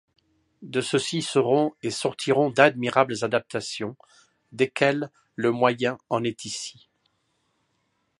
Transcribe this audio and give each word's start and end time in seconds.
De 0.63 0.81
ceci 0.81 1.21
seront 1.21 1.73
& 1.81 1.83
sortiront 1.91 2.49
d'admirables 2.49 3.17
adaptations, 3.23 3.95
desquelles 4.51 5.11
le 5.35 5.51
moyen 5.51 5.99
en 6.09 6.23
est 6.23 6.43
ici. 6.43 6.89